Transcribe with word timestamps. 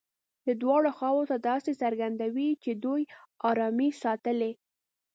دواړو 0.61 0.89
خواوو 0.97 1.29
ته 1.29 1.37
داسې 1.49 1.71
څرګندوي 1.81 2.49
چې 2.63 2.71
دوی 2.83 3.01
ارامي 3.49 3.89
ساتلې. 4.01 4.51